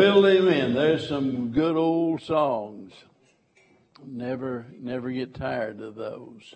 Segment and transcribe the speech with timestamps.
[0.00, 0.72] Well, amen.
[0.72, 2.94] There's some good old songs.
[4.02, 6.54] Never, never get tired of those.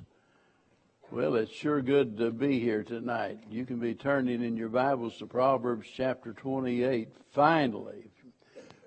[1.10, 3.41] Well, it's sure good to be here tonight.
[3.50, 7.10] You can be turning in your Bibles to Proverbs chapter 28.
[7.34, 8.11] Finally,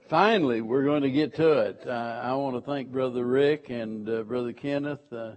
[0.10, 1.84] finally, we're going to get to it.
[1.86, 5.34] Uh, I want to thank Brother Rick and uh, Brother Kenneth uh,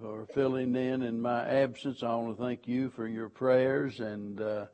[0.00, 2.04] for filling in in my absence.
[2.04, 4.66] I want to thank you for your prayers and uh,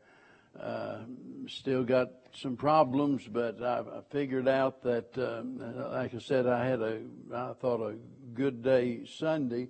[0.60, 0.98] uh,
[1.46, 5.42] still got some problems, but I, figured out that, uh,
[5.90, 7.00] like I said, I had a,
[7.34, 7.96] I thought a
[8.34, 9.68] good day Sunday,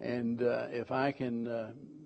[0.00, 1.44] and uh, if I can,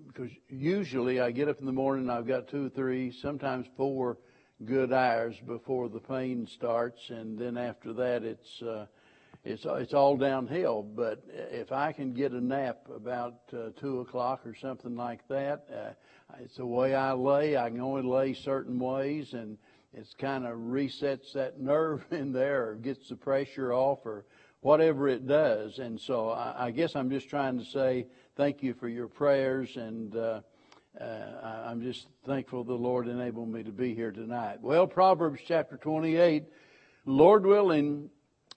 [0.07, 4.17] because uh, usually I get up in the morning, I've got two, three, sometimes four
[4.65, 8.85] good hours before the pain starts, and then after that, it's uh,
[9.43, 10.83] it's it's all downhill.
[10.83, 15.65] But if I can get a nap about uh, two o'clock or something like that,
[15.73, 17.57] uh, it's the way I lay.
[17.57, 19.57] I can only lay certain ways, and
[19.93, 24.25] it's kind of resets that nerve in there, or gets the pressure off, or
[24.61, 25.79] whatever it does.
[25.79, 29.77] And so I, I guess I'm just trying to say thank you for your prayers,
[29.77, 30.41] and uh,
[30.99, 34.61] uh, I'm just thankful the Lord enabled me to be here tonight.
[34.61, 36.45] Well, Proverbs chapter 28.
[37.05, 38.09] Lord willing,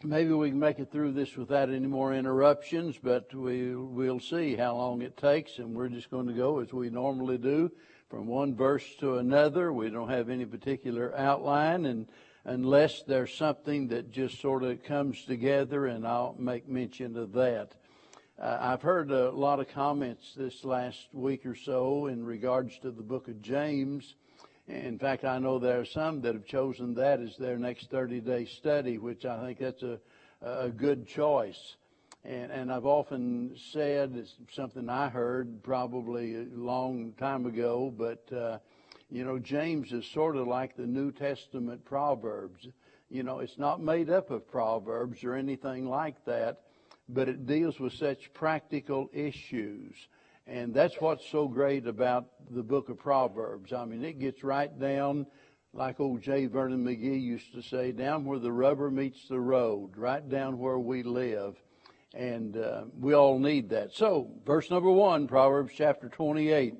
[0.02, 4.56] maybe we can make it through this without any more interruptions, but we, we'll see
[4.56, 7.70] how long it takes, and we're just going to go as we normally do
[8.12, 9.72] from one verse to another.
[9.72, 12.06] We don't have any particular outline, and
[12.44, 17.72] unless there's something that just sort of comes together, and I'll make mention of that.
[18.38, 22.90] Uh, I've heard a lot of comments this last week or so in regards to
[22.90, 24.14] the book of James
[24.68, 28.20] in fact, I know there are some that have chosen that as their next 30
[28.20, 29.98] day study, which I think that's a,
[30.40, 31.76] a good choice.
[32.24, 38.32] And, and I've often said, it's something I heard probably a long time ago, but,
[38.32, 38.58] uh,
[39.10, 42.68] you know, James is sort of like the New Testament Proverbs.
[43.10, 46.60] You know, it's not made up of Proverbs or anything like that,
[47.08, 49.94] but it deals with such practical issues.
[50.46, 53.72] And that's what's so great about the book of Proverbs.
[53.72, 55.26] I mean, it gets right down,
[55.72, 56.46] like old J.
[56.46, 60.78] Vernon McGee used to say, down where the rubber meets the road, right down where
[60.78, 61.56] we live.
[62.14, 63.92] And uh, we all need that.
[63.94, 66.74] So, verse number one, Proverbs chapter 28.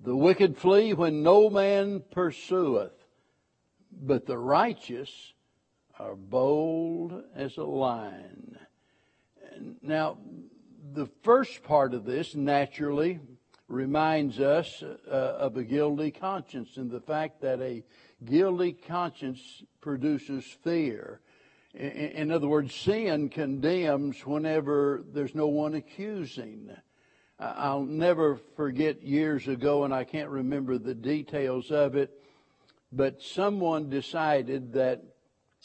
[0.00, 2.92] The wicked flee when no man pursueth,
[3.90, 5.32] but the righteous
[5.98, 8.58] are bold as a lion.
[9.82, 10.18] Now,
[10.92, 13.18] the first part of this naturally
[13.68, 17.84] reminds us uh, of a guilty conscience and the fact that a
[18.24, 21.20] guilty conscience produces fear.
[21.74, 26.70] In, other words, sin condemns whenever there's no one accusing.
[27.38, 32.10] I'll never forget years ago, and I can't remember the details of it,
[32.90, 35.04] but someone decided that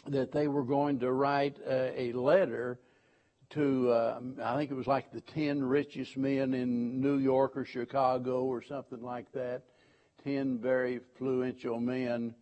[0.07, 2.79] that they were going to write a, a letter
[3.51, 7.65] to, uh, I think it was like the 10 richest men in New York or
[7.65, 9.63] Chicago or something like that.
[10.23, 12.35] 10 very influential men.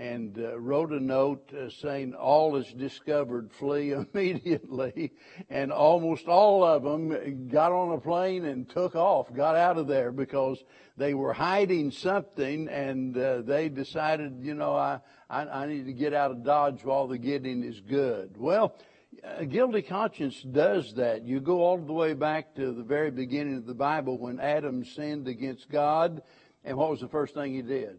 [0.00, 5.12] And uh, wrote a note uh, saying, All is discovered, flee immediately.
[5.50, 9.88] And almost all of them got on a plane and took off, got out of
[9.88, 10.64] there because
[10.96, 15.92] they were hiding something and uh, they decided, you know, I, I, I need to
[15.92, 18.38] get out of Dodge while the getting is good.
[18.38, 18.78] Well,
[19.22, 21.24] a guilty conscience does that.
[21.26, 24.82] You go all the way back to the very beginning of the Bible when Adam
[24.82, 26.22] sinned against God,
[26.64, 27.98] and what was the first thing he did?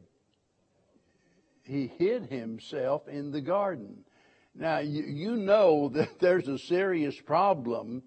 [1.63, 4.03] He hid himself in the garden.
[4.55, 8.03] Now, you, you know that there's a serious problem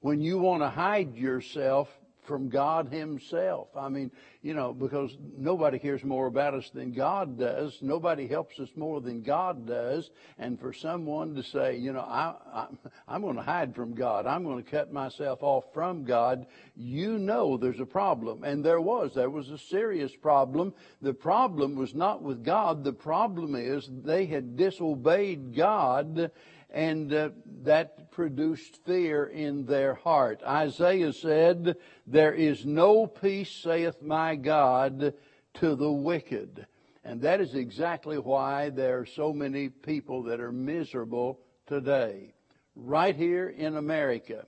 [0.00, 1.97] when you want to hide yourself
[2.28, 3.68] from God Himself.
[3.74, 4.12] I mean,
[4.42, 7.76] you know, because nobody cares more about us than God does.
[7.82, 10.10] Nobody helps us more than God does.
[10.38, 12.66] And for someone to say, you know, I, I,
[13.08, 16.46] I'm going to hide from God, I'm going to cut myself off from God,
[16.76, 18.44] you know there's a problem.
[18.44, 19.14] And there was.
[19.14, 20.74] There was a serious problem.
[21.02, 22.84] The problem was not with God.
[22.84, 26.30] The problem is they had disobeyed God
[26.70, 27.30] and uh,
[27.62, 30.42] that produced fear in their heart.
[30.46, 31.76] Isaiah said,
[32.06, 35.14] There is no peace, saith my God,
[35.54, 36.66] to the wicked.
[37.04, 42.34] And that is exactly why there are so many people that are miserable today.
[42.76, 44.46] Right here in America,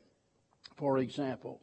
[0.76, 1.60] for example.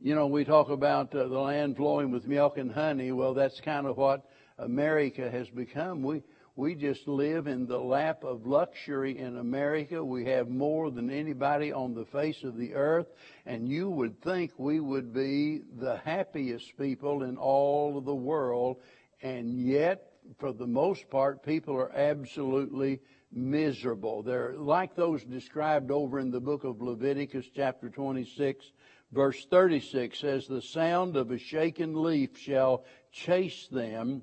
[0.00, 3.12] You know, we talk about uh, the land flowing with milk and honey.
[3.12, 4.28] Well, that's kind of what
[4.58, 6.02] America has become.
[6.02, 10.04] We, we just live in the lap of luxury in America.
[10.04, 13.06] We have more than anybody on the face of the earth.
[13.46, 18.76] And you would think we would be the happiest people in all of the world.
[19.22, 23.00] And yet, for the most part, people are absolutely
[23.32, 24.22] miserable.
[24.22, 28.72] They're like those described over in the book of Leviticus, chapter 26,
[29.10, 34.22] verse 36 says, The sound of a shaken leaf shall chase them,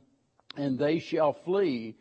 [0.55, 1.95] and they shall flee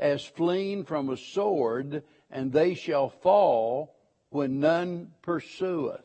[0.00, 3.94] as fleeing from a sword, and they shall fall
[4.30, 6.02] when none pursueth.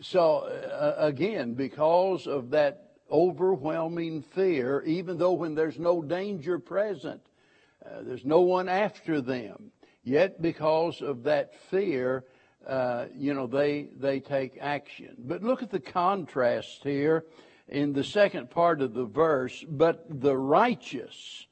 [0.00, 7.20] So, uh, again, because of that overwhelming fear, even though when there's no danger present,
[7.84, 9.72] uh, there's no one after them.
[10.04, 12.24] Yet, because of that fear,
[12.66, 15.16] uh, you know, they they take action.
[15.18, 17.24] But look at the contrast here
[17.68, 19.64] in the second part of the verse.
[19.68, 21.46] But the righteous,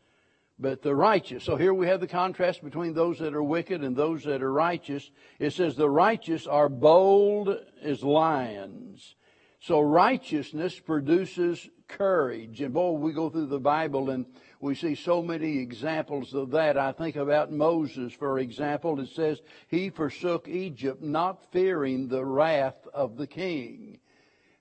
[0.61, 1.43] but the righteous.
[1.45, 4.53] So here we have the contrast between those that are wicked and those that are
[4.53, 5.11] righteous.
[5.39, 9.15] It says the righteous are bold as lions.
[9.61, 12.61] So righteousness produces courage.
[12.61, 14.27] And boy, we go through the Bible and
[14.61, 16.77] we see so many examples of that.
[16.77, 19.01] I think about Moses, for example.
[19.01, 23.99] It says, he forsook Egypt not fearing the wrath of the king.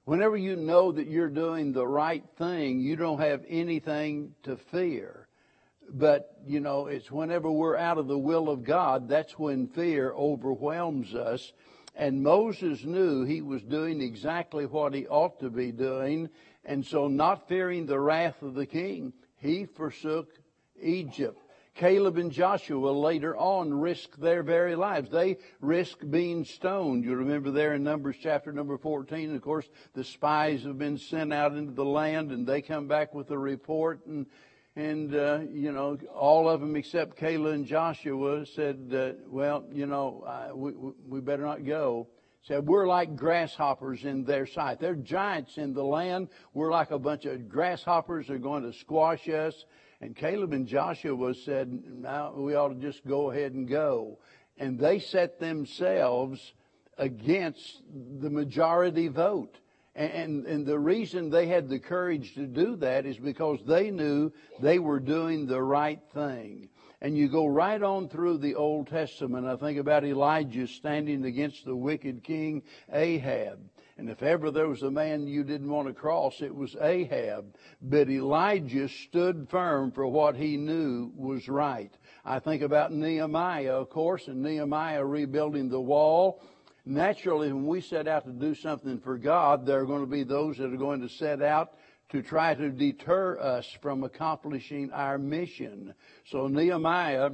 [0.05, 5.28] Whenever you know that you're doing the right thing, you don't have anything to fear.
[5.91, 10.11] But, you know, it's whenever we're out of the will of God, that's when fear
[10.13, 11.51] overwhelms us.
[11.95, 16.29] And Moses knew he was doing exactly what he ought to be doing.
[16.63, 20.29] And so, not fearing the wrath of the king, he forsook
[20.81, 21.41] Egypt.
[21.75, 25.09] Caleb and Joshua later on risked their very lives.
[25.09, 27.05] They risked being stoned.
[27.05, 29.33] You remember there in Numbers chapter number 14.
[29.33, 33.13] Of course, the spies have been sent out into the land and they come back
[33.13, 34.25] with a report and,
[34.79, 39.85] and, uh, you know, all of them except Caleb and Joshua said, uh, well, you
[39.85, 40.71] know, uh, we,
[41.07, 42.07] we better not go
[42.43, 44.79] said, We're like grasshoppers in their sight.
[44.79, 46.29] They're giants in the land.
[46.53, 48.27] We're like a bunch of grasshoppers.
[48.27, 49.65] They're going to squash us.
[50.01, 54.19] And Caleb and Joshua said, Now we ought to just go ahead and go.
[54.57, 56.53] And they set themselves
[56.97, 57.81] against
[58.19, 59.57] the majority vote.
[59.95, 64.31] And, and, the reason they had the courage to do that is because they knew
[64.61, 66.69] they were doing the right thing.
[67.01, 69.47] And you go right on through the Old Testament.
[69.47, 73.59] I think about Elijah standing against the wicked king Ahab.
[73.97, 77.53] And if ever there was a man you didn't want to cross, it was Ahab.
[77.81, 81.91] But Elijah stood firm for what he knew was right.
[82.23, 86.41] I think about Nehemiah, of course, and Nehemiah rebuilding the wall.
[86.89, 90.23] Naturally, when we set out to do something for God, there are going to be
[90.23, 91.75] those that are going to set out
[92.09, 95.93] to try to deter us from accomplishing our mission.
[96.25, 97.33] So Nehemiah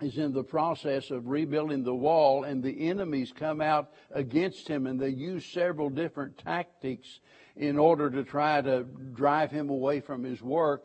[0.00, 4.86] is in the process of rebuilding the wall and the enemies come out against him
[4.86, 7.18] and they use several different tactics
[7.56, 8.84] in order to try to
[9.14, 10.84] drive him away from his work.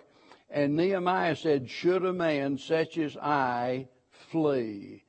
[0.50, 3.90] And Nehemiah said, should a man such as I
[4.31, 5.04] flee?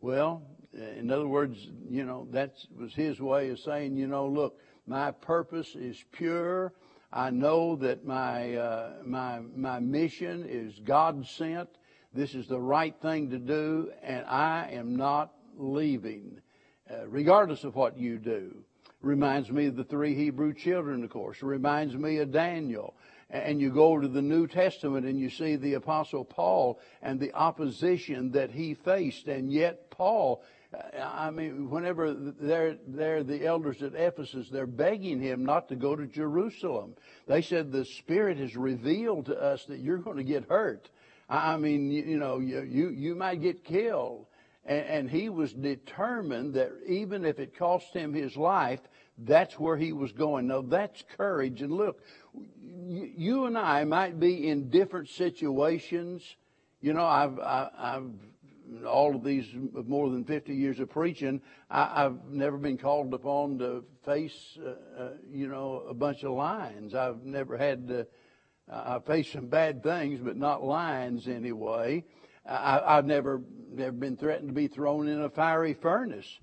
[0.00, 4.58] Well, in other words, you know, that was his way of saying, you know, look,
[4.86, 6.72] my purpose is pure.
[7.12, 11.68] I know that my, uh, my, my mission is God sent.
[12.12, 16.40] This is the right thing to do, and I am not leaving,
[16.90, 18.64] uh, regardless of what you do.
[19.00, 21.42] Reminds me of the three Hebrew children, of course.
[21.42, 22.94] Reminds me of Daniel.
[23.30, 27.32] And you go to the New Testament and you see the Apostle Paul and the
[27.34, 29.28] opposition that he faced.
[29.28, 30.42] And yet, Paul
[31.00, 35.96] I mean, whenever they're, they're the elders at Ephesus, they're begging him not to go
[35.96, 36.94] to Jerusalem.
[37.26, 40.90] They said, the Spirit has revealed to us that you're going to get hurt.
[41.28, 44.26] I mean, you, you know, you, you, you might get killed.
[44.64, 48.80] And, and he was determined that even if it cost him his life,
[49.16, 50.46] that's where he was going.
[50.46, 51.62] Now that's courage.
[51.62, 52.02] And look,
[52.86, 56.22] you and I might be in different situations.
[56.80, 58.10] You know, I've, I, have
[58.86, 59.46] all of these
[59.86, 65.02] more than 50 years of preaching, I, have never been called upon to face, uh,
[65.02, 66.94] uh, you know, a bunch of lions.
[66.94, 68.06] I've never had to,
[68.70, 72.04] I faced some bad things, but not lions anyway.
[72.46, 76.38] I, have never, never been threatened to be thrown in a fiery furnace.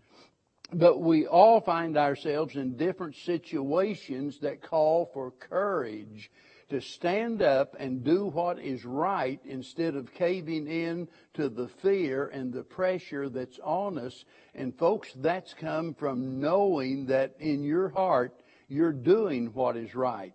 [0.74, 6.32] But we all find ourselves in different situations that call for courage
[6.70, 12.28] to stand up and do what is right instead of caving in to the fear
[12.28, 14.26] and the pressure that's on us.
[14.54, 20.34] And folks, that's come from knowing that in your heart you're doing what is right.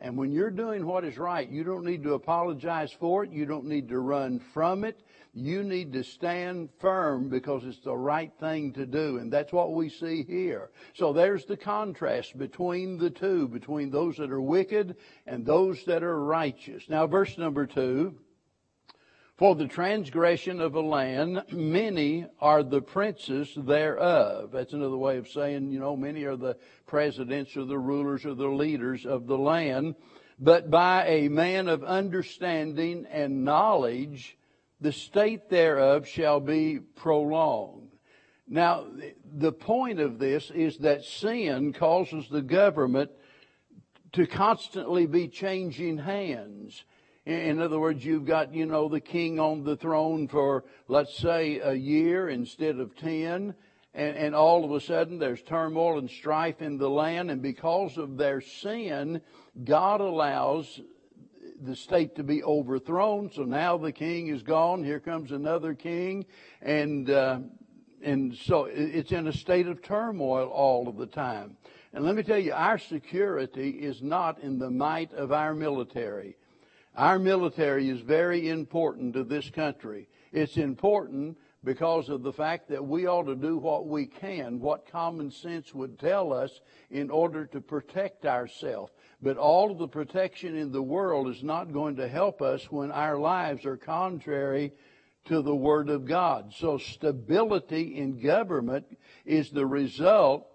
[0.00, 3.30] And when you're doing what is right, you don't need to apologize for it.
[3.30, 5.00] You don't need to run from it.
[5.38, 9.18] You need to stand firm because it's the right thing to do.
[9.18, 10.70] And that's what we see here.
[10.94, 16.02] So there's the contrast between the two, between those that are wicked and those that
[16.02, 16.88] are righteous.
[16.88, 18.14] Now verse number two,
[19.36, 24.52] For the transgression of a land, many are the princes thereof.
[24.52, 28.32] That's another way of saying, you know, many are the presidents or the rulers or
[28.32, 29.96] the leaders of the land.
[30.38, 34.38] But by a man of understanding and knowledge,
[34.80, 37.90] the state thereof shall be prolonged.
[38.48, 38.86] Now,
[39.34, 43.10] the point of this is that sin causes the government
[44.12, 46.84] to constantly be changing hands.
[47.24, 51.58] In other words, you've got, you know, the king on the throne for, let's say,
[51.58, 53.54] a year instead of ten,
[53.94, 57.98] and, and all of a sudden there's turmoil and strife in the land, and because
[57.98, 59.20] of their sin,
[59.64, 60.80] God allows
[61.60, 63.30] the state to be overthrown.
[63.32, 64.84] So now the king is gone.
[64.84, 66.26] Here comes another king,
[66.62, 67.40] and uh,
[68.02, 71.56] and so it's in a state of turmoil all of the time.
[71.92, 76.36] And let me tell you, our security is not in the might of our military.
[76.94, 80.08] Our military is very important to this country.
[80.32, 84.90] It's important because of the fact that we ought to do what we can, what
[84.90, 86.60] common sense would tell us
[86.90, 88.92] in order to protect ourselves.
[89.22, 92.90] But all of the protection in the world is not going to help us when
[92.90, 94.72] our lives are contrary
[95.26, 96.52] to the Word of God.
[96.54, 98.86] So stability in government
[99.24, 100.46] is the result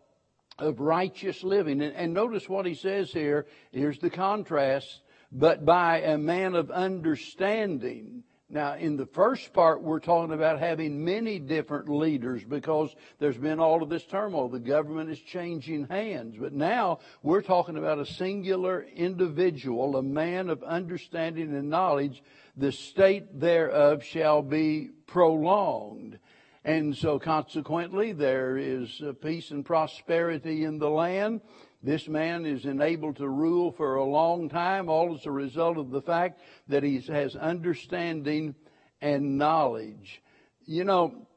[0.57, 1.81] of righteous living.
[1.81, 3.47] And, and notice what he says here.
[3.71, 5.01] Here's the contrast
[5.31, 8.23] but by a man of understanding.
[8.51, 13.61] Now, in the first part, we're talking about having many different leaders because there's been
[13.61, 14.49] all of this turmoil.
[14.49, 16.35] The government is changing hands.
[16.37, 22.21] But now we're talking about a singular individual, a man of understanding and knowledge.
[22.57, 26.19] The state thereof shall be prolonged.
[26.65, 31.39] And so consequently, there is uh, peace and prosperity in the land.
[31.83, 35.89] This man is enabled to rule for a long time, all as a result of
[35.89, 38.53] the fact that he has understanding
[39.01, 40.21] and knowledge.
[40.65, 41.27] You know,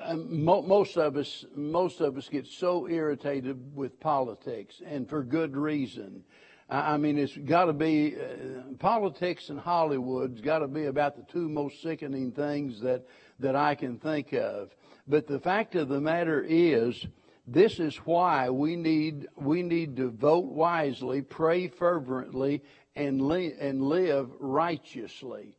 [0.00, 5.56] um, most of us, most of us get so irritated with politics, and for good
[5.56, 6.24] reason.
[6.70, 11.30] I mean, it's got to be uh, politics and Hollywood's got to be about the
[11.30, 13.06] two most sickening things that
[13.40, 14.70] that I can think of.
[15.06, 17.06] But the fact of the matter is
[17.46, 22.62] this is why we need, we need to vote wisely, pray fervently,
[22.96, 25.56] and, li- and live righteously.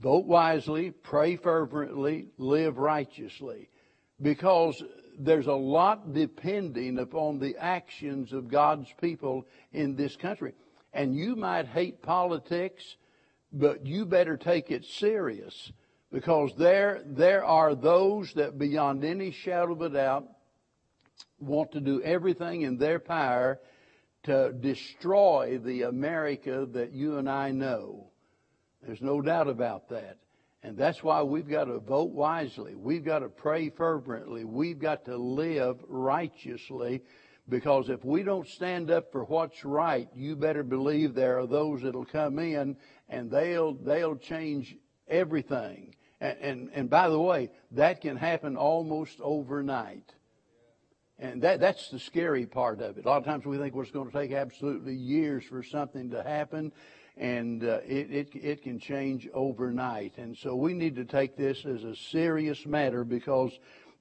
[0.00, 3.68] Vote wisely, pray fervently, live righteously.
[4.20, 4.82] Because
[5.18, 10.54] there's a lot depending upon the actions of God's people in this country.
[10.92, 12.96] And you might hate politics,
[13.52, 15.72] but you better take it serious
[16.12, 20.28] because there, there are those that beyond any shadow of a doubt
[21.38, 23.60] want to do everything in their power
[24.24, 28.10] to destroy the America that you and I know.
[28.82, 30.18] There's no doubt about that.
[30.62, 32.74] And that's why we've got to vote wisely.
[32.74, 34.44] We've got to pray fervently.
[34.44, 37.02] We've got to live righteously
[37.48, 41.82] because if we don't stand up for what's right, you better believe there are those
[41.82, 42.76] that'll come in
[43.08, 44.76] and they'll, they'll change
[45.08, 45.94] everything.
[46.26, 50.12] And, and, and by the way, that can happen almost overnight.
[51.18, 53.04] And that, that's the scary part of it.
[53.04, 56.10] A lot of times we think well, it's going to take absolutely years for something
[56.10, 56.72] to happen,
[57.16, 60.18] and uh, it, it, it can change overnight.
[60.18, 63.58] And so we need to take this as a serious matter because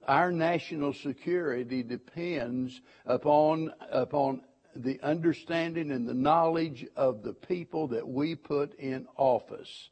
[0.07, 4.41] our national security depends upon, upon
[4.75, 9.89] the understanding and the knowledge of the people that we put in office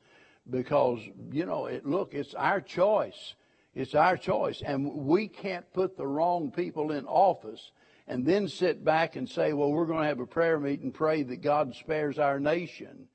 [0.50, 1.00] because,
[1.32, 3.36] you know, it, look, it's our choice.
[3.76, 4.62] It's our choice.
[4.66, 7.72] And we can't put the wrong people in office
[8.08, 11.24] and then sit back and say, well, we're going to have a prayer meeting pray
[11.24, 13.08] that God spares our nation,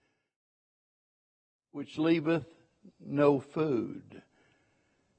[1.72, 2.46] which leaveth
[3.04, 4.22] no food.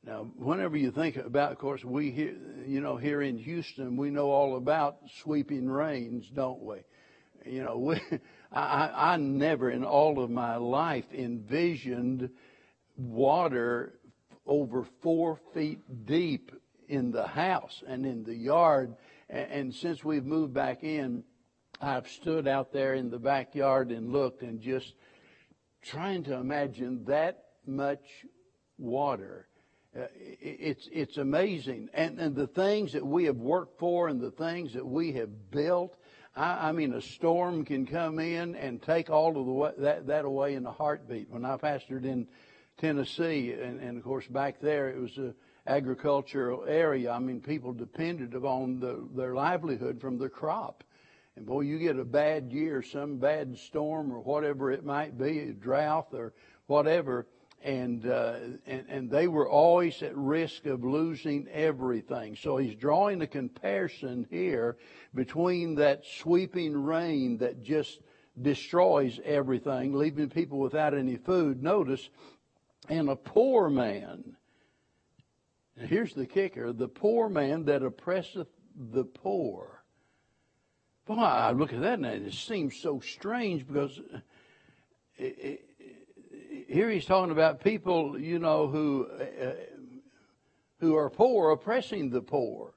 [0.03, 2.35] Now, whenever you think about, of course, we here,
[2.65, 6.77] you know, here in Houston, we know all about sweeping rains, don't we?
[7.45, 8.01] You know, we,
[8.51, 12.29] I, I never in all of my life envisioned
[12.97, 13.99] water
[14.45, 16.51] over four feet deep
[16.87, 18.95] in the house and in the yard.
[19.29, 21.23] And, and since we've moved back in,
[21.79, 24.93] I've stood out there in the backyard and looked and just
[25.81, 28.25] trying to imagine that much
[28.77, 29.47] water.
[29.95, 34.29] Uh, it's it's amazing, and and the things that we have worked for, and the
[34.29, 35.95] things that we have built,
[36.39, 40.25] I, I mean, a storm can come in and take all of the that that
[40.25, 41.29] away in a heartbeat.
[41.29, 42.27] When I pastored in
[42.77, 45.34] Tennessee, and, and of course back there it was a
[45.67, 47.12] agricultural area.
[47.12, 50.84] I mean, people depended upon the, their livelihood from the crop.
[51.36, 55.39] And boy, you get a bad year, some bad storm or whatever it might be,
[55.39, 56.34] a drought or
[56.65, 57.27] whatever.
[57.61, 58.35] And, uh,
[58.65, 62.37] and, and they were always at risk of losing everything.
[62.37, 64.77] So he's drawing a comparison here
[65.13, 67.99] between that sweeping rain that just
[68.41, 71.61] destroys everything, leaving people without any food.
[71.61, 72.09] Notice,
[72.87, 74.35] and a poor man.
[75.75, 79.83] Here's the kicker the poor man that oppresseth the poor.
[81.05, 83.99] Boy, I look at that and it seems so strange because
[85.17, 85.68] it, it,
[86.69, 89.51] here he's talking about people, you know, who uh,
[90.79, 92.73] who are poor oppressing the poor.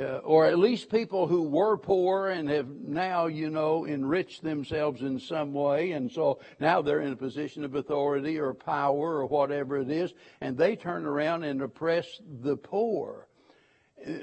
[0.00, 5.02] Uh, or at least people who were poor and have now, you know, enriched themselves
[5.02, 9.26] in some way, and so now they're in a position of authority or power or
[9.26, 12.06] whatever it is, and they turn around and oppress
[12.42, 13.26] the poor.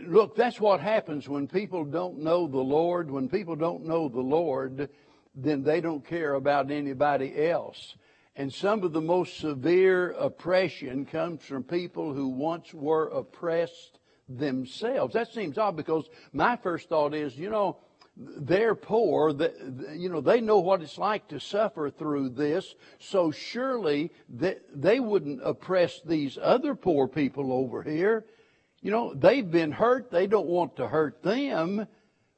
[0.08, 3.12] Look, that's what happens when people don't know the Lord.
[3.12, 4.88] When people don't know the Lord,
[5.36, 7.96] then they don't care about anybody else.
[8.36, 15.14] And some of the most severe oppression comes from people who once were oppressed themselves.
[15.14, 17.78] That seems odd because my first thought is, you know,
[18.18, 19.30] they're poor,
[19.94, 25.42] you know, they know what it's like to suffer through this, so surely they wouldn't
[25.44, 28.26] oppress these other poor people over here.
[28.82, 31.88] You know, they've been hurt, they don't want to hurt them,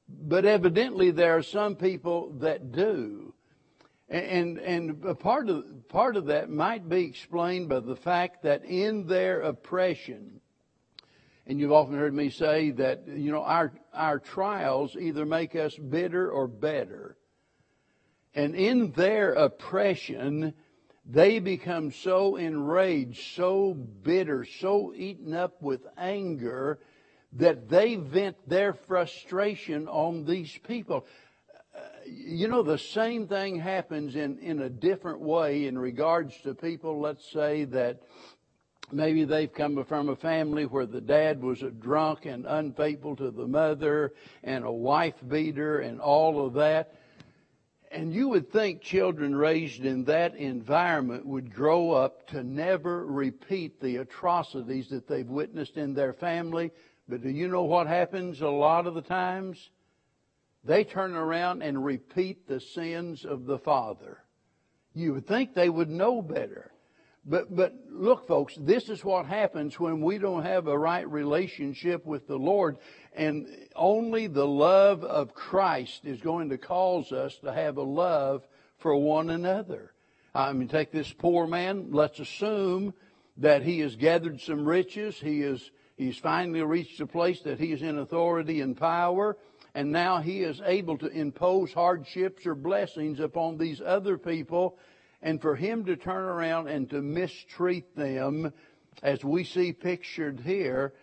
[0.10, 3.27] but evidently there are some people that do.
[4.10, 9.06] And, and part of, part of that might be explained by the fact that in
[9.06, 10.40] their oppression,
[11.46, 15.76] and you've often heard me say that, you know, our, our trials either make us
[15.76, 17.18] bitter or better.
[18.34, 20.54] And in their oppression,
[21.06, 26.80] they become so enraged, so bitter, so eaten up with anger
[27.34, 31.06] that they vent their frustration on these people.
[32.10, 37.00] You know, the same thing happens in, in a different way in regards to people,
[37.00, 38.02] let's say, that
[38.92, 43.32] Maybe they've come from a family where the dad was a drunk and unfaithful to
[43.32, 46.96] the mother and a wife beater and all of that.
[47.92, 53.82] And you would think children raised in that environment would grow up to never repeat
[53.82, 56.72] the atrocities that they've witnessed in their family.
[57.10, 59.70] But do you know what happens a lot of the times?
[60.68, 64.20] They turn around and repeat the sins of the father.
[64.94, 66.72] You would think they would know better.
[67.26, 72.06] But, but look, folks, this is what happens when we don't have a right relationship
[72.06, 72.78] with the Lord.
[73.16, 78.46] And only the love of Christ is going to cause us to have a love
[78.78, 79.94] for one another.
[80.36, 81.92] I mean, take this poor man.
[81.92, 82.94] Let's assume
[83.38, 85.18] that he has gathered some riches.
[85.18, 89.38] He is, he's finally reached a place that he is in authority and power.
[89.76, 94.78] And now he is able to impose hardships or blessings upon these other people
[95.22, 98.54] and for him to turn around and to mistreat them,
[99.04, 100.94] as we see pictured here,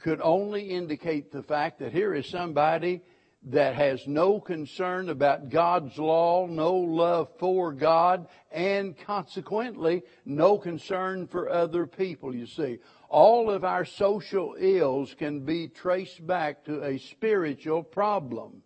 [0.00, 3.02] could only indicate the fact that here is somebody
[3.46, 11.26] that has no concern about God's law, no love for God, and consequently, no concern
[11.26, 12.78] for other people, you see.
[13.08, 18.62] All of our social ills can be traced back to a spiritual problem.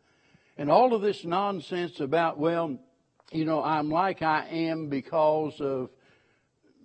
[0.57, 2.79] And all of this nonsense about, well,
[3.31, 5.90] you know, I'm like I am because of,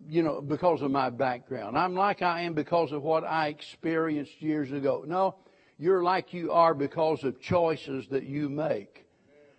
[0.07, 1.77] you know, because of my background.
[1.77, 5.05] I'm like I am because of what I experienced years ago.
[5.07, 5.35] No,
[5.77, 9.05] you're like you are because of choices that you make.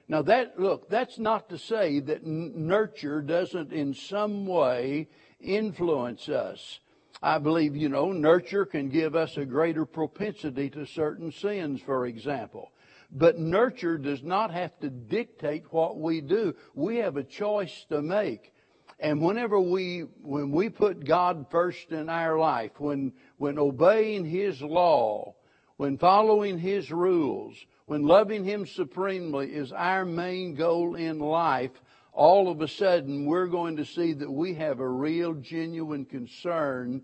[0.07, 5.09] Now that, look, that's not to say that nurture doesn't in some way
[5.41, 6.81] influence us.
[7.25, 12.05] I believe, you know, nurture can give us a greater propensity to certain sins, for
[12.05, 12.71] example.
[13.11, 16.55] But nurture does not have to dictate what we do.
[16.75, 18.53] We have a choice to make.
[19.01, 24.61] And whenever we, when we put God first in our life, when, when obeying His
[24.61, 25.35] law,
[25.79, 27.57] when following His rules,
[27.87, 31.73] when loving Him supremely is our main goal in life,
[32.13, 37.03] all of a sudden we're going to see that we have a real, genuine concern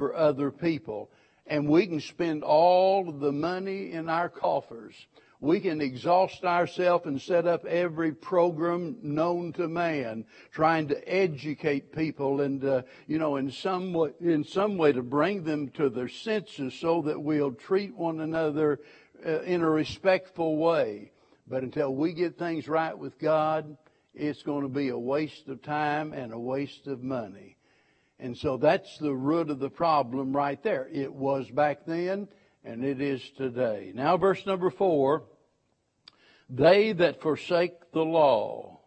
[0.00, 1.10] for other people.
[1.46, 4.94] And we can spend all the money in our coffers
[5.40, 11.96] we can exhaust ourselves and set up every program known to man, trying to educate
[11.96, 15.88] people and, uh, you know, in some way, in some way to bring them to
[15.88, 18.80] their senses so that we'll treat one another
[19.24, 21.10] uh, in a respectful way.
[21.48, 23.78] But until we get things right with God,
[24.14, 27.56] it's going to be a waste of time and a waste of money.
[28.20, 30.88] And so that's the root of the problem right there.
[30.92, 32.28] It was back then
[32.64, 33.92] and it is today.
[33.94, 35.24] Now verse number four.
[36.48, 38.80] They that forsake the law.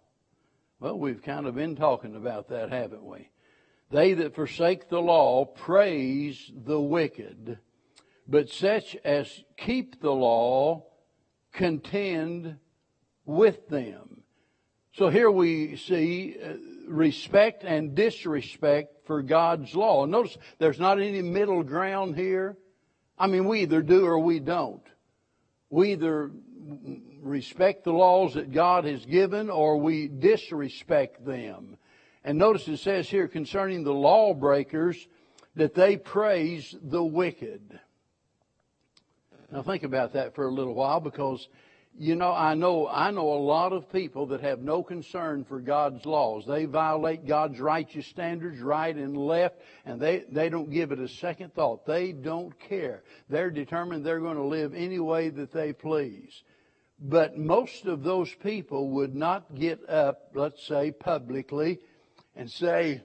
[0.79, 3.29] Well, we've kind of been talking about that, haven't we?
[3.89, 7.59] They that forsake the law praise the wicked,
[8.27, 10.85] but such as keep the law
[11.53, 12.57] contend
[13.25, 14.23] with them.
[14.93, 16.53] So here we see uh,
[16.87, 20.05] respect and disrespect for God's law.
[20.05, 22.57] Notice there's not any middle ground here.
[23.17, 24.83] I mean, we either do or we don't.
[25.69, 26.31] We either
[27.21, 31.77] respect the laws that God has given or we disrespect them.
[32.23, 35.07] And notice it says here concerning the lawbreakers
[35.55, 37.79] that they praise the wicked.
[39.51, 41.47] Now think about that for a little while because
[41.97, 45.59] you know, I know, I know a lot of people that have no concern for
[45.59, 46.45] God's laws.
[46.47, 51.07] They violate God's righteous standards right and left, and they, they don't give it a
[51.07, 51.85] second thought.
[51.85, 53.03] They don't care.
[53.29, 56.43] They're determined they're going to live any way that they please.
[56.99, 61.79] But most of those people would not get up, let's say publicly,
[62.35, 63.03] and say,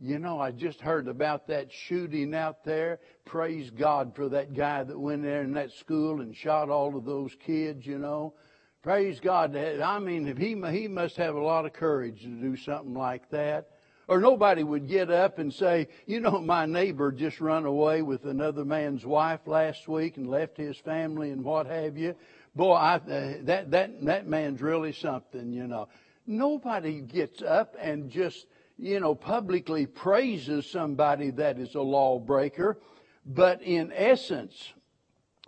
[0.00, 3.00] you know, I just heard about that shooting out there.
[3.24, 7.04] Praise God for that guy that went there in that school and shot all of
[7.04, 8.34] those kids, you know.
[8.82, 9.56] Praise God.
[9.56, 13.70] I mean, he, he must have a lot of courage to do something like that.
[14.06, 18.24] Or nobody would get up and say, you know, my neighbor just run away with
[18.24, 22.14] another man's wife last week and left his family and what have you.
[22.54, 23.00] Boy, I, uh,
[23.42, 25.88] that, that, that man's really something, you know.
[26.26, 28.46] Nobody gets up and just
[28.78, 32.78] you know, publicly praises somebody that is a lawbreaker.
[33.26, 34.72] But in essence,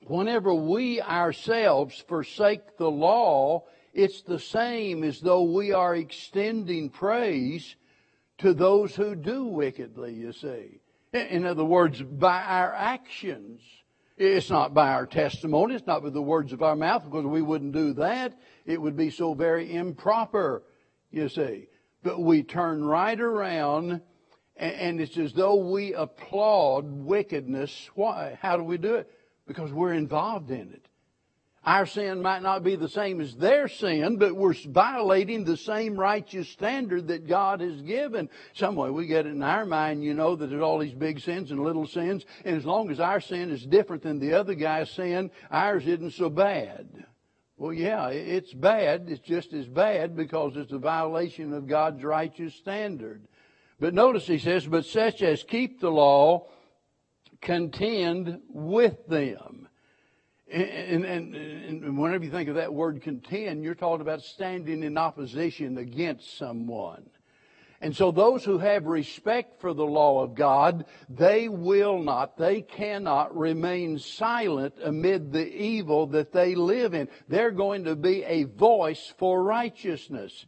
[0.07, 3.64] whenever we ourselves forsake the law,
[3.95, 7.77] it's the same as though we are extending praise
[8.38, 10.81] to those who do wickedly, you see.
[11.12, 13.61] In other words, by our actions.
[14.16, 17.40] It's not by our testimony, it's not with the words of our mouth, because we
[17.40, 18.38] wouldn't do that.
[18.66, 20.62] It would be so very improper,
[21.11, 21.69] you see.
[22.02, 24.00] But we turn right around
[24.60, 27.90] and it's as though we applaud wickedness.
[27.94, 28.38] Why?
[28.40, 29.10] How do we do it?
[29.46, 30.86] Because we're involved in it.
[31.64, 35.94] Our sin might not be the same as their sin, but we're violating the same
[35.94, 38.30] righteous standard that God has given.
[38.54, 41.20] Some way we get it in our mind, you know, that there's all these big
[41.20, 44.54] sins and little sins, and as long as our sin is different than the other
[44.54, 47.04] guy's sin, ours isn't so bad.
[47.61, 49.05] Well, yeah, it's bad.
[49.09, 53.29] It's just as bad because it's a violation of God's righteous standard.
[53.79, 56.46] But notice he says, but such as keep the law
[57.42, 59.68] contend with them.
[60.51, 64.96] And, and, and, whenever you think of that word contend, you're talking about standing in
[64.96, 67.11] opposition against someone.
[67.83, 72.61] And so those who have respect for the law of God, they will not, they
[72.61, 77.09] cannot remain silent amid the evil that they live in.
[77.29, 80.45] They're going to be a voice for righteousness.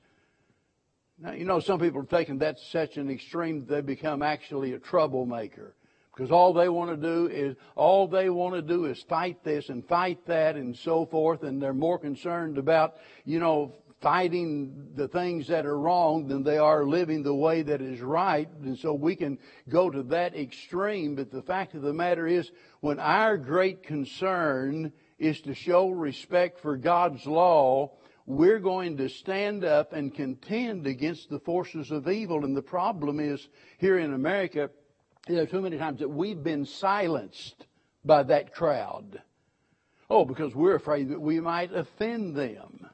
[1.19, 4.23] Now, you know, some people are taking that to such an extreme that they become
[4.23, 5.75] actually a troublemaker.
[6.15, 9.71] Because all they want to do is, all they want to do is fight this
[9.71, 15.09] and fight that and so forth, and they're more concerned about, you know, fighting the
[15.09, 18.49] things that are wrong than they are living the way that is right.
[18.63, 19.39] And so we can
[19.69, 21.15] go to that extreme.
[21.15, 26.61] But the fact of the matter is, when our great concern is to show respect
[26.61, 27.93] for God's law,
[28.27, 32.45] we're going to stand up and contend against the forces of evil.
[32.45, 34.71] And the problem is, here in America,
[35.29, 37.67] there are too many times that we've been silenced
[38.05, 39.23] by that crowd.
[40.11, 42.87] Oh, because we're afraid that we might offend them.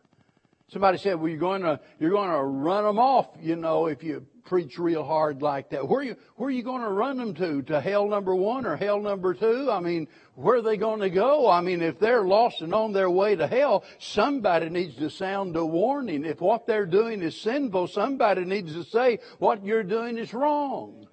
[0.70, 4.02] Somebody said, well, you're going to, you're going to run them off, you know, if
[4.02, 5.88] you preach real hard like that.
[5.88, 7.62] Where are you, where are you going to run them to?
[7.62, 9.70] To hell number one or hell number two?
[9.70, 11.50] I mean, where are they going to go?
[11.50, 15.56] I mean, if they're lost and on their way to hell, somebody needs to sound
[15.56, 16.26] a warning.
[16.26, 21.07] If what they're doing is sinful, somebody needs to say what you're doing is wrong.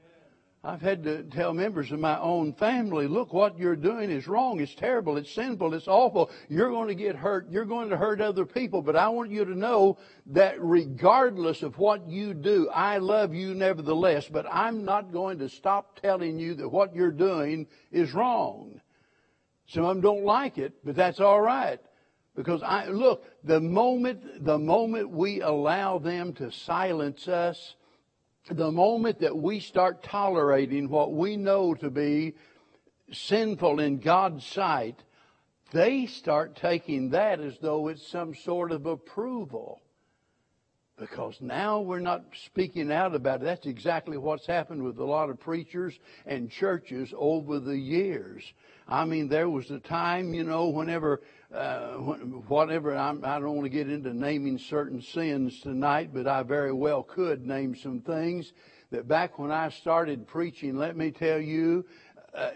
[0.66, 4.60] I've had to tell members of my own family, look, what you're doing is wrong.
[4.60, 5.16] It's terrible.
[5.18, 5.76] It's sinful.
[5.76, 6.32] It's awful.
[6.50, 7.52] You're going to get hurt.
[7.52, 8.82] You're going to hurt other people.
[8.82, 13.54] But I want you to know that regardless of what you do, I love you
[13.54, 14.28] nevertheless.
[14.28, 18.82] But I'm not going to stop telling you that what you're doing is wrong.
[19.68, 21.80] Some of them don't like it, but that's all right.
[22.36, 27.76] Because I, look, the moment, the moment we allow them to silence us,
[28.50, 32.36] the moment that we start tolerating what we know to be
[33.12, 35.04] sinful in God's sight,
[35.72, 39.82] they start taking that as though it's some sort of approval.
[40.98, 43.46] because now we're not speaking out about it.
[43.46, 48.54] That's exactly what's happened with a lot of preachers and churches over the years.
[48.88, 51.22] I mean, there was a time, you know, whenever,
[51.56, 51.94] uh,
[52.48, 56.44] whatever, I'm, I do not want to get into naming certain sins tonight, but I
[56.44, 58.52] very well could name some things
[58.92, 61.86] that back when I started preaching, let me tell you,
[62.34, 62.52] uh,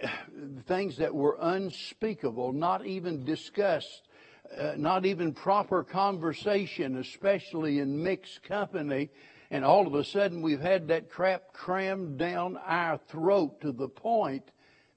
[0.68, 4.10] things that were unspeakable, not even discussed
[4.58, 9.10] uh, not even proper conversation, especially in mixed company.
[9.52, 13.88] And all of a sudden we've had that crap crammed down our throat to the
[13.88, 14.50] point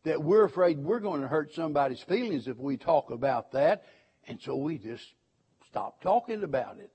[0.05, 3.85] that we're afraid we're going to hurt somebody's feelings if we talk about that.
[4.27, 5.05] And so we just
[5.69, 6.91] stop talking about it.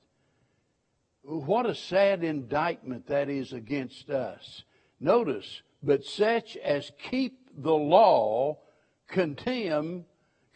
[1.24, 4.64] What a sad indictment that is against us.
[5.00, 8.60] Notice, but such as keep the law
[9.08, 10.06] contemn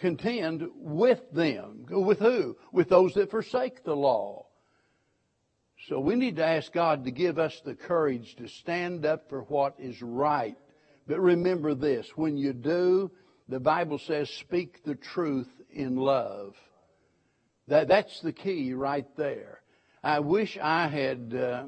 [0.02, 1.86] contend with them.
[1.90, 2.58] With who?
[2.74, 4.48] With those that forsake the law.
[5.88, 9.42] So we need to ask God to give us the courage to stand up for
[9.44, 10.58] what is right.
[11.12, 13.12] But remember this, when you do,
[13.50, 16.56] the Bible says speak the truth in love.
[17.68, 19.60] That, that's the key right there.
[20.02, 21.64] I wish I had uh,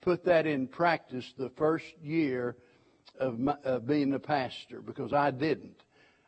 [0.00, 2.56] put that in practice the first year
[3.20, 5.80] of, my, of being a pastor because I didn't.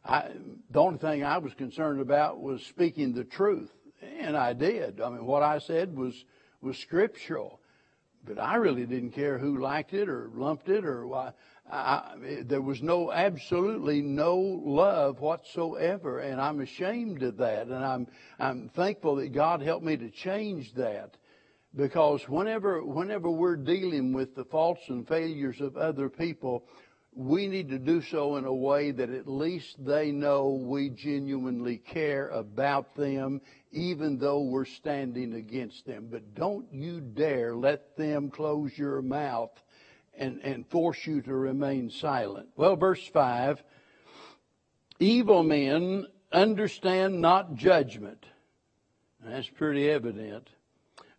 [0.04, 0.30] I,
[0.70, 5.00] the only thing I was concerned about was speaking the truth, and I did.
[5.00, 6.24] I mean, what I said was
[6.60, 7.58] was scriptural,
[8.24, 11.32] but I really didn't care who liked it or lumped it or why.
[11.70, 18.06] I, there was no, absolutely no love whatsoever, and I'm ashamed of that, and I'm
[18.38, 21.16] I'm thankful that God helped me to change that,
[21.76, 26.64] because whenever whenever we're dealing with the faults and failures of other people,
[27.12, 31.76] we need to do so in a way that at least they know we genuinely
[31.76, 33.40] care about them,
[33.72, 36.08] even though we're standing against them.
[36.10, 39.50] But don't you dare let them close your mouth
[40.20, 42.50] and, and force you to remain silent.
[42.56, 43.62] Well, verse 5
[45.00, 48.26] Evil men understand not judgment.
[49.24, 50.48] That's pretty evident.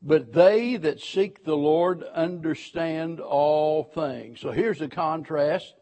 [0.03, 4.39] But they that seek the Lord understand all things.
[4.39, 5.73] So here's a contrast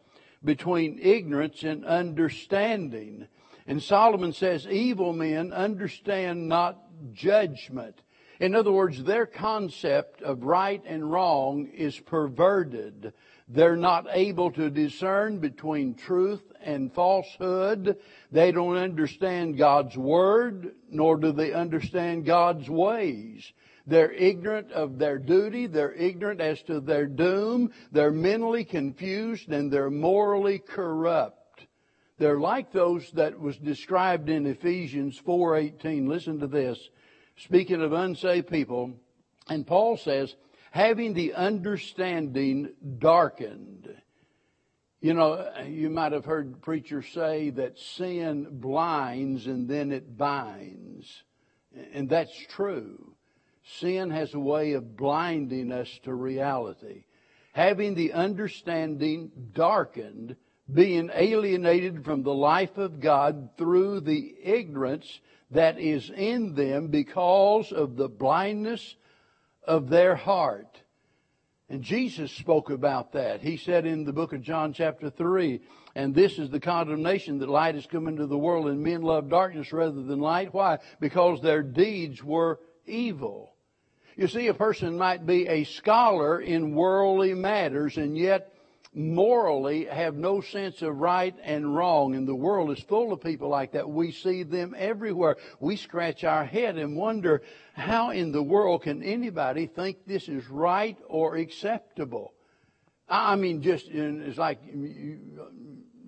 [0.43, 3.27] between ignorance and understanding.
[3.67, 6.77] And Solomon says evil men understand not
[7.13, 8.01] judgment.
[8.39, 13.13] In other words, their concept of right and wrong is perverted.
[13.49, 17.97] They're not able to discern between truth and falsehood.
[18.32, 23.52] They don't understand God's Word, nor do they understand God's ways.
[23.88, 25.65] They're ignorant of their duty.
[25.65, 27.71] They're ignorant as to their doom.
[27.91, 31.65] They're mentally confused and they're morally corrupt.
[32.19, 36.08] They're like those that was described in Ephesians 4:18.
[36.08, 36.78] Listen to this.
[37.39, 38.91] Speaking of unsaved people,
[39.47, 40.36] and Paul says,
[40.71, 43.89] having the understanding darkened.
[44.99, 51.23] You know, you might have heard preachers say that sin blinds and then it binds.
[51.93, 53.15] And that's true.
[53.80, 57.06] Sin has a way of blinding us to reality.
[57.54, 60.36] Having the understanding darkened,
[60.71, 65.19] being alienated from the life of God through the ignorance
[65.51, 68.95] that is in them because of the blindness
[69.63, 70.81] of their heart.
[71.69, 73.41] And Jesus spoke about that.
[73.41, 75.62] He said in the book of John chapter 3,
[75.95, 79.29] and this is the condemnation that light has come into the world and men love
[79.29, 80.53] darkness rather than light.
[80.53, 80.79] Why?
[80.99, 83.53] Because their deeds were evil.
[84.15, 88.53] You see, a person might be a scholar in worldly matters and yet
[88.99, 92.15] morally have no sense of right and wrong.
[92.15, 93.89] And the world is full of people like that.
[93.89, 95.38] We see them everywhere.
[95.62, 97.41] We scratch our head and wonder,
[97.73, 102.33] how in the world can anybody think this is right or acceptable?
[103.07, 104.59] I mean, just, it's like,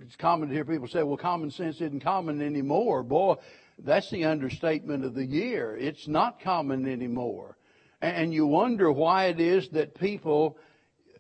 [0.02, 3.04] it's common to hear people say, well, common sense isn't common anymore.
[3.04, 3.36] Boy,
[3.80, 5.78] that's the understatement of the year.
[5.78, 7.58] It's not common anymore.
[8.02, 10.58] And you wonder why it is that people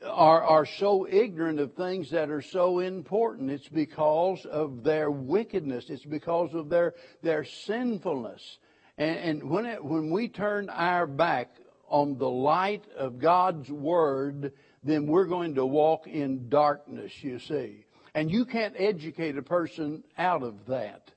[0.06, 3.52] are, are so ignorant of things that are so important.
[3.52, 5.86] It's because of their wickedness.
[5.90, 8.58] It's because of their, their sinfulness.
[8.98, 11.56] And, and when, it, when we turn our back
[11.88, 17.86] on the light of God's Word, then we're going to walk in darkness, you see.
[18.14, 21.12] And you can't educate a person out of that.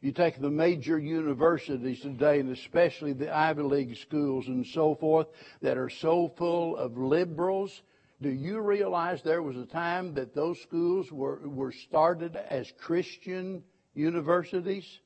[0.00, 5.28] You take the major universities today, and especially the Ivy League schools and so forth,
[5.60, 7.82] that are so full of liberals.
[8.22, 13.64] Do you realize there was a time that those schools were, were started as Christian
[13.94, 15.00] universities?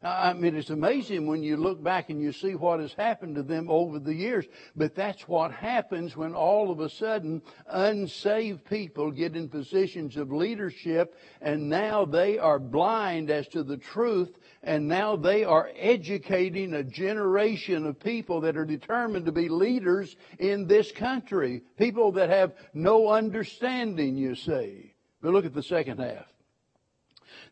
[0.00, 3.42] I mean, it's amazing when you look back and you see what has happened to
[3.42, 4.44] them over the years.
[4.76, 10.30] But that's what happens when all of a sudden unsaved people get in positions of
[10.30, 16.74] leadership and now they are blind as to the truth and now they are educating
[16.74, 21.62] a generation of people that are determined to be leaders in this country.
[21.78, 24.92] People that have no understanding, you see.
[25.22, 26.26] But look at the second half.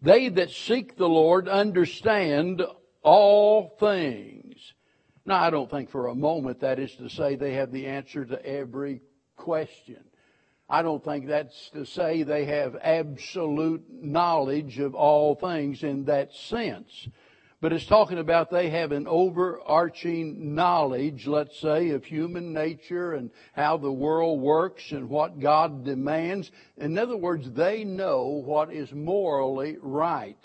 [0.02, 2.62] They that seek the Lord understand
[3.02, 4.74] all things.
[5.24, 8.24] Now, I don't think for a moment that is to say they have the answer
[8.24, 9.02] to every
[9.36, 10.02] question.
[10.74, 16.34] I don't think that's to say they have absolute knowledge of all things in that
[16.34, 17.06] sense.
[17.60, 23.30] But it's talking about they have an overarching knowledge, let's say, of human nature and
[23.52, 26.50] how the world works and what God demands.
[26.76, 30.44] In other words, they know what is morally right.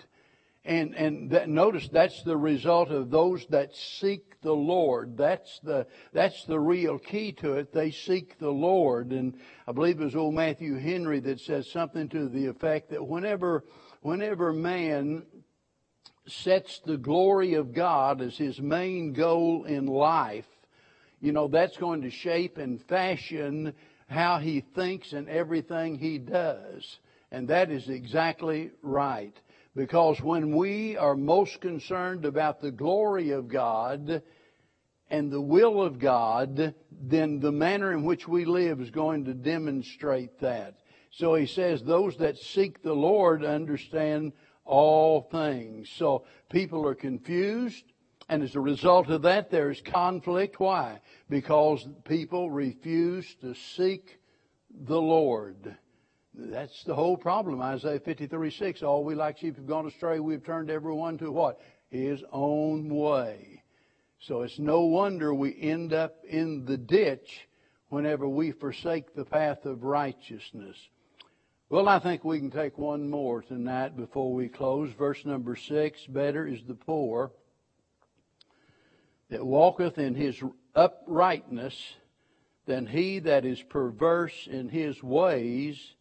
[0.66, 5.18] And, and that, notice that's the result of those that seek the Lord.
[5.18, 7.74] That's the, that's the real key to it.
[7.74, 9.12] They seek the Lord.
[9.12, 13.06] And I believe it was old Matthew Henry that says something to the effect that
[13.06, 13.64] whenever,
[14.02, 15.24] whenever man
[16.28, 20.46] sets the glory of God as his main goal in life,
[21.22, 23.74] you know, that's going to shape and fashion
[24.08, 27.00] how he thinks and everything he does.
[27.32, 29.36] And that is exactly right.
[29.80, 34.22] Because when we are most concerned about the glory of God
[35.10, 39.34] and the will of God, then the manner in which we live is going to
[39.34, 40.82] demonstrate that.
[41.12, 44.34] So he says, those that seek the Lord understand
[44.66, 45.90] all things.
[45.96, 47.86] So people are confused,
[48.28, 50.60] and as a result of that, there's conflict.
[50.60, 51.00] Why?
[51.30, 54.20] Because people refuse to seek
[54.70, 55.78] the Lord.
[56.42, 57.62] That's the whole problem.
[57.62, 58.84] Isaiah 53 6.
[58.84, 60.20] All we like sheep have gone astray.
[60.20, 61.60] We've turned everyone to what?
[61.90, 63.64] His own way.
[64.22, 67.48] So it's no wonder we end up in the ditch
[67.90, 70.78] whenever we forsake the path of righteousness.
[71.70, 74.92] Well, I think we can take one more tonight before we close.
[74.98, 77.32] Verse number six Better is the poor
[79.30, 80.42] that walketh in his
[80.74, 81.76] uprightness
[82.66, 85.96] than he that is perverse in his ways,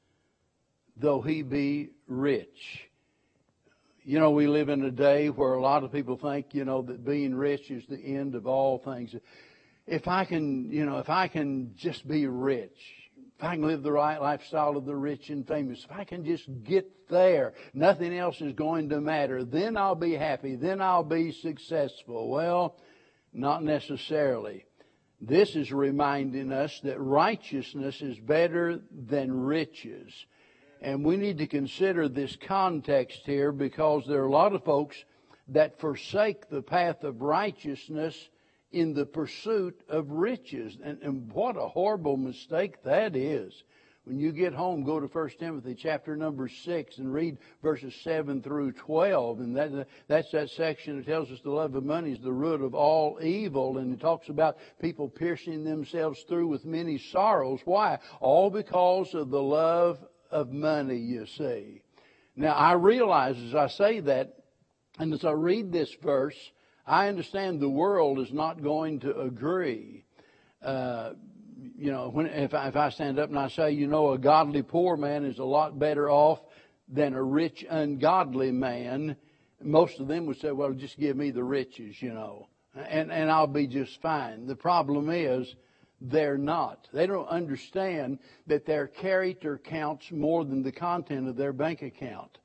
[0.99, 2.89] though he be rich.
[4.05, 6.83] You know, we live in a day where a lot of people think, you know,
[6.83, 9.15] that being rich is the end of all things.
[9.87, 12.79] If I can, you know, if I can just be rich,
[13.39, 16.25] if I can live the right lifestyle of the rich and famous, if I can
[16.25, 21.05] just get there, nothing else is going to matter, then I'll be happy, then I'll
[21.05, 22.31] be successful.
[22.31, 22.77] Well,
[23.33, 24.65] not necessarily.
[25.21, 30.13] This is reminding us that righteousness is better than riches.
[30.81, 34.97] And we need to consider this context here because there are a lot of folks
[35.49, 38.29] that forsake the path of righteousness
[38.71, 40.77] in the pursuit of riches.
[40.83, 43.65] And, and what a horrible mistake that is.
[44.09, 48.41] When you get home, go to 1 Timothy chapter number 6 and read verses 7
[48.41, 49.41] through 12.
[49.41, 52.63] And that, that's that section that tells us the love of money is the root
[52.63, 53.77] of all evil.
[53.77, 57.61] And it talks about people piercing themselves through with many sorrows.
[57.67, 57.99] Why?
[58.21, 59.99] All because of the love
[60.31, 61.83] of money, you see.
[62.37, 64.35] Now, I realize as I say that,
[64.99, 66.37] and as I read this verse,
[66.87, 70.05] I understand the world is not going to agree.
[70.63, 71.13] Uh,
[71.77, 74.19] you know, when, if, I, if I stand up and I say, you know, a
[74.19, 76.41] godly poor man is a lot better off
[76.89, 79.17] than a rich ungodly man,
[79.63, 83.31] most of them would say, well, just give me the riches, you know, and, and
[83.31, 84.47] I'll be just fine.
[84.47, 85.55] The problem is,
[86.01, 86.89] they're not.
[86.93, 92.39] They don't understand that their character counts more than the content of their bank account.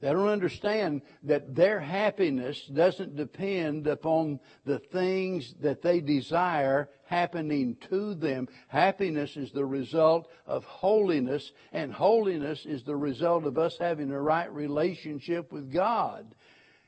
[0.00, 7.76] They don't understand that their happiness doesn't depend upon the things that they desire happening
[7.88, 8.48] to them.
[8.68, 14.20] Happiness is the result of holiness, and holiness is the result of us having a
[14.20, 16.34] right relationship with God.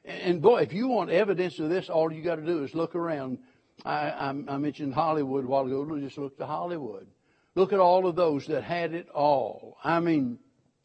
[0.04, 2.94] And boy, if you want evidence of this, all you got to do is look
[2.94, 3.38] around.
[3.84, 5.98] I, I, I mentioned Hollywood a while ago.
[6.00, 7.06] Just look to Hollywood.
[7.54, 9.78] Look at all of those that had it all.
[9.82, 10.38] I mean,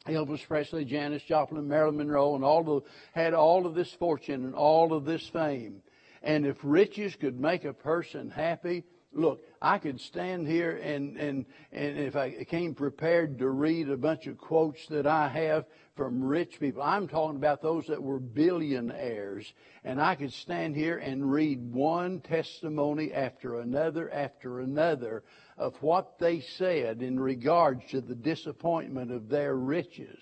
[0.08, 2.82] Elvis Presley, Janis Joplin, Marilyn Monroe, and all the,
[3.14, 5.82] had all of this fortune and all of this fame.
[6.24, 11.46] And if riches could make a person happy, look, I could stand here and, and,
[11.72, 15.66] and if I came prepared to read a bunch of quotes that I have
[15.96, 19.52] from rich people, I'm talking about those that were billionaires,
[19.84, 25.24] and I could stand here and read one testimony after another after another
[25.58, 30.20] of what they said in regards to the disappointment of their riches.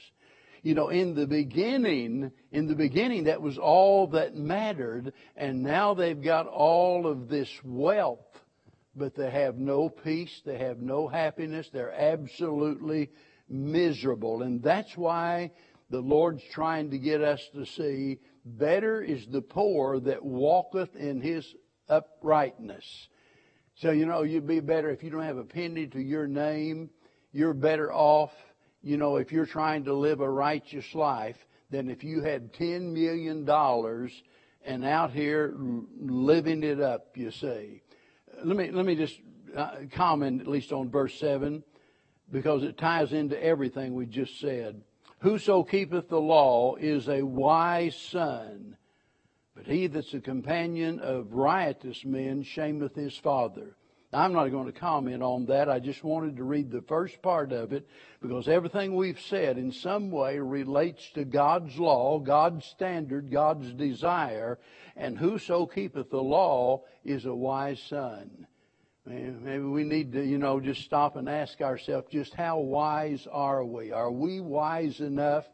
[0.62, 5.94] You know, in the beginning, in the beginning, that was all that mattered, and now
[5.94, 8.20] they've got all of this wealth,
[8.96, 13.10] but they have no peace, they have no happiness, they're absolutely
[13.48, 14.44] miserable.
[14.44, 15.52] And that's why
[15.90, 21.22] the Lord's trying to get us to see better is the poor that walketh in
[21.22, 21.56] his
[21.88, 23.10] uprightness.
[23.76, 26.90] So, you know, you'd be better if you don't have a penny to your name,
[27.32, 28.32] you're better off
[28.82, 31.38] you know, if you're trying to live a righteous life
[31.70, 33.48] than if you had $10 million
[34.66, 35.54] and out here
[36.00, 37.82] living it up, you see.
[38.44, 39.20] Let me, let me just
[39.56, 41.64] uh, comment at least on verse 7
[42.32, 44.82] because it ties into everything we just said.
[45.20, 48.78] Whoso keepeth the law is a wise son,
[49.56, 53.76] but he that's a companion of riotous men shameth his father.
[54.12, 55.70] I'm not going to comment on that.
[55.70, 57.88] I just wanted to read the first part of it
[58.22, 64.58] because everything we've said in some way relates to God's law, God's standard, God's desire,
[64.96, 68.48] and whoso keepeth the law is a wise son.
[69.06, 73.64] Maybe we need to, you know, just stop and ask ourselves just how wise are
[73.64, 73.92] we?
[73.92, 75.46] Are we wise enough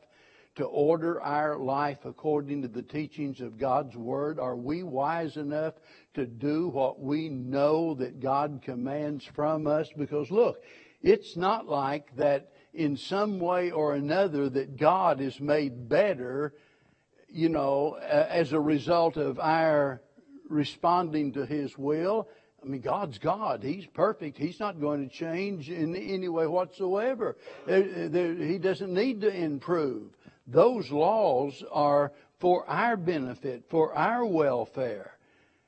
[0.56, 4.40] to order our life according to the teachings of God's Word?
[4.40, 5.74] Are we wise enough
[6.14, 9.90] to do what we know that God commands from us?
[9.98, 10.64] Because look,
[11.02, 16.54] it's not like that in some way or another that God is made better,
[17.30, 20.02] you know, as a result of our
[20.50, 22.30] responding to His will.
[22.64, 23.62] I mean, God's God.
[23.62, 24.38] He's perfect.
[24.38, 27.38] He's not going to change in any way whatsoever.
[27.68, 30.15] He doesn't need to improve.
[30.48, 35.12] Those laws are for our benefit, for our welfare.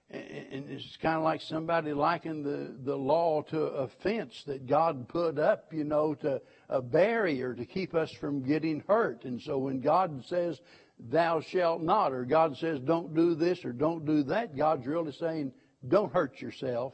[0.09, 5.09] And it's kind of like somebody liking the, the law to a fence that God
[5.09, 9.25] put up, you know, to a barrier to keep us from getting hurt.
[9.25, 10.61] And so when God says,
[10.97, 15.11] thou shalt not, or God says, don't do this or don't do that, God's really
[15.11, 15.51] saying,
[15.85, 16.93] don't hurt yourself.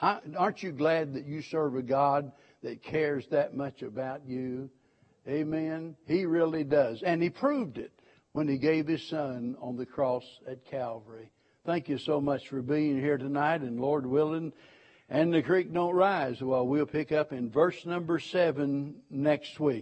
[0.00, 2.30] Aren't you glad that you serve a God
[2.62, 4.70] that cares that much about you?
[5.28, 5.96] Amen.
[6.06, 7.02] He really does.
[7.02, 7.92] And he proved it
[8.32, 11.30] when he gave his son on the cross at Calvary.
[11.66, 14.52] Thank you so much for being here tonight and Lord willing
[15.10, 16.42] and the creek don't rise.
[16.42, 19.76] Well, we'll pick up in verse number seven next week.